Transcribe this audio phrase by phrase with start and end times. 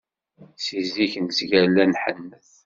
[0.63, 2.49] Si zik nettgalla nḥennet.